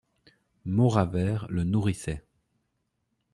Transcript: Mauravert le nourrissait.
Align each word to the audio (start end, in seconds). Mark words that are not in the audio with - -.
Mauravert 0.65 1.45
le 1.51 1.63
nourrissait. 1.63 2.25